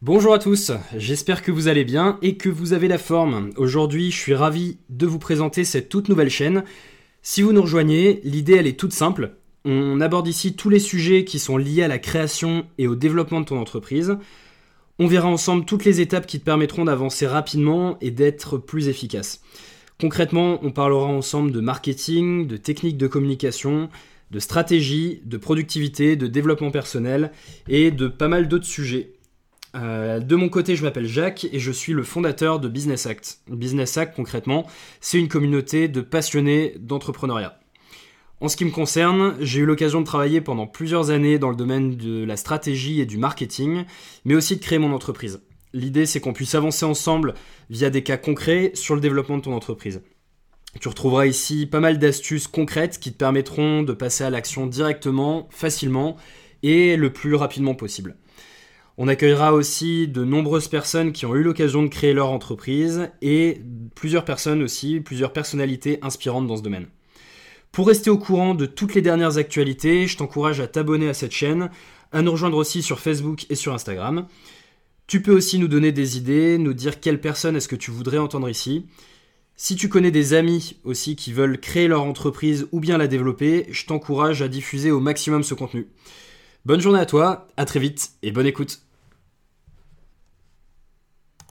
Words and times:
Bonjour 0.00 0.32
à 0.32 0.38
tous, 0.38 0.70
j'espère 0.96 1.42
que 1.42 1.50
vous 1.50 1.66
allez 1.66 1.84
bien 1.84 2.20
et 2.22 2.36
que 2.36 2.48
vous 2.48 2.72
avez 2.72 2.86
la 2.86 2.98
forme. 2.98 3.50
Aujourd'hui, 3.56 4.12
je 4.12 4.16
suis 4.16 4.32
ravi 4.32 4.78
de 4.90 5.06
vous 5.06 5.18
présenter 5.18 5.64
cette 5.64 5.88
toute 5.88 6.08
nouvelle 6.08 6.30
chaîne. 6.30 6.62
Si 7.22 7.42
vous 7.42 7.52
nous 7.52 7.62
rejoignez, 7.62 8.20
l'idée 8.22 8.54
elle 8.54 8.68
est 8.68 8.78
toute 8.78 8.92
simple. 8.92 9.34
On 9.64 10.00
aborde 10.00 10.28
ici 10.28 10.54
tous 10.54 10.70
les 10.70 10.78
sujets 10.78 11.24
qui 11.24 11.40
sont 11.40 11.56
liés 11.56 11.82
à 11.82 11.88
la 11.88 11.98
création 11.98 12.64
et 12.78 12.86
au 12.86 12.94
développement 12.94 13.40
de 13.40 13.46
ton 13.46 13.58
entreprise. 13.58 14.16
On 15.00 15.08
verra 15.08 15.26
ensemble 15.26 15.64
toutes 15.64 15.84
les 15.84 16.00
étapes 16.00 16.28
qui 16.28 16.38
te 16.38 16.44
permettront 16.44 16.84
d'avancer 16.84 17.26
rapidement 17.26 17.98
et 18.00 18.12
d'être 18.12 18.56
plus 18.56 18.86
efficace. 18.86 19.42
Concrètement, 20.00 20.60
on 20.62 20.70
parlera 20.70 21.06
ensemble 21.06 21.50
de 21.50 21.60
marketing, 21.60 22.46
de 22.46 22.56
techniques 22.56 22.98
de 22.98 23.08
communication, 23.08 23.88
de 24.30 24.38
stratégie, 24.38 25.22
de 25.24 25.38
productivité, 25.38 26.14
de 26.14 26.28
développement 26.28 26.70
personnel 26.70 27.32
et 27.66 27.90
de 27.90 28.06
pas 28.06 28.28
mal 28.28 28.46
d'autres 28.46 28.64
sujets 28.64 29.17
euh, 29.76 30.20
de 30.20 30.36
mon 30.36 30.48
côté, 30.48 30.76
je 30.76 30.82
m'appelle 30.82 31.06
Jacques 31.06 31.46
et 31.52 31.58
je 31.58 31.72
suis 31.72 31.92
le 31.92 32.02
fondateur 32.02 32.60
de 32.60 32.68
Business 32.68 33.06
Act. 33.06 33.40
Business 33.48 33.96
Act, 33.96 34.16
concrètement, 34.16 34.66
c'est 35.00 35.18
une 35.18 35.28
communauté 35.28 35.88
de 35.88 36.00
passionnés 36.00 36.74
d'entrepreneuriat. 36.78 37.58
En 38.40 38.48
ce 38.48 38.56
qui 38.56 38.64
me 38.64 38.70
concerne, 38.70 39.34
j'ai 39.40 39.60
eu 39.60 39.66
l'occasion 39.66 40.00
de 40.00 40.06
travailler 40.06 40.40
pendant 40.40 40.66
plusieurs 40.66 41.10
années 41.10 41.38
dans 41.38 41.50
le 41.50 41.56
domaine 41.56 41.96
de 41.96 42.24
la 42.24 42.36
stratégie 42.36 43.00
et 43.00 43.06
du 43.06 43.18
marketing, 43.18 43.84
mais 44.24 44.34
aussi 44.34 44.56
de 44.56 44.62
créer 44.62 44.78
mon 44.78 44.92
entreprise. 44.92 45.40
L'idée, 45.74 46.06
c'est 46.06 46.20
qu'on 46.20 46.32
puisse 46.32 46.54
avancer 46.54 46.84
ensemble 46.84 47.34
via 47.68 47.90
des 47.90 48.02
cas 48.02 48.16
concrets 48.16 48.70
sur 48.74 48.94
le 48.94 49.00
développement 49.00 49.38
de 49.38 49.42
ton 49.42 49.54
entreprise. 49.54 50.02
Tu 50.80 50.88
retrouveras 50.88 51.26
ici 51.26 51.66
pas 51.66 51.80
mal 51.80 51.98
d'astuces 51.98 52.46
concrètes 52.46 53.00
qui 53.00 53.12
te 53.12 53.18
permettront 53.18 53.82
de 53.82 53.92
passer 53.92 54.22
à 54.22 54.30
l'action 54.30 54.66
directement, 54.66 55.48
facilement 55.50 56.16
et 56.62 56.96
le 56.96 57.12
plus 57.12 57.34
rapidement 57.34 57.74
possible. 57.74 58.16
On 59.00 59.06
accueillera 59.06 59.54
aussi 59.54 60.08
de 60.08 60.24
nombreuses 60.24 60.66
personnes 60.66 61.12
qui 61.12 61.24
ont 61.24 61.36
eu 61.36 61.44
l'occasion 61.44 61.84
de 61.84 61.88
créer 61.88 62.12
leur 62.12 62.32
entreprise 62.32 63.10
et 63.22 63.62
plusieurs 63.94 64.24
personnes 64.24 64.60
aussi, 64.60 64.98
plusieurs 64.98 65.32
personnalités 65.32 66.00
inspirantes 66.02 66.48
dans 66.48 66.56
ce 66.56 66.62
domaine. 66.62 66.88
Pour 67.70 67.86
rester 67.86 68.10
au 68.10 68.18
courant 68.18 68.56
de 68.56 68.66
toutes 68.66 68.96
les 68.96 69.00
dernières 69.00 69.38
actualités, 69.38 70.08
je 70.08 70.16
t'encourage 70.16 70.58
à 70.58 70.66
t'abonner 70.66 71.08
à 71.08 71.14
cette 71.14 71.30
chaîne, 71.30 71.70
à 72.10 72.22
nous 72.22 72.32
rejoindre 72.32 72.56
aussi 72.56 72.82
sur 72.82 72.98
Facebook 72.98 73.46
et 73.50 73.54
sur 73.54 73.72
Instagram. 73.72 74.26
Tu 75.06 75.22
peux 75.22 75.32
aussi 75.32 75.60
nous 75.60 75.68
donner 75.68 75.92
des 75.92 76.18
idées, 76.18 76.58
nous 76.58 76.74
dire 76.74 76.98
quelle 76.98 77.20
personne 77.20 77.54
est-ce 77.54 77.68
que 77.68 77.76
tu 77.76 77.92
voudrais 77.92 78.18
entendre 78.18 78.48
ici. 78.48 78.86
Si 79.54 79.76
tu 79.76 79.88
connais 79.88 80.10
des 80.10 80.34
amis 80.34 80.76
aussi 80.82 81.14
qui 81.14 81.32
veulent 81.32 81.60
créer 81.60 81.86
leur 81.86 82.02
entreprise 82.02 82.66
ou 82.72 82.80
bien 82.80 82.98
la 82.98 83.06
développer, 83.06 83.68
je 83.70 83.86
t'encourage 83.86 84.42
à 84.42 84.48
diffuser 84.48 84.90
au 84.90 84.98
maximum 84.98 85.44
ce 85.44 85.54
contenu. 85.54 85.86
Bonne 86.64 86.80
journée 86.80 86.98
à 86.98 87.06
toi, 87.06 87.46
à 87.56 87.64
très 87.64 87.78
vite 87.78 88.10
et 88.24 88.32
bonne 88.32 88.46
écoute. 88.46 88.80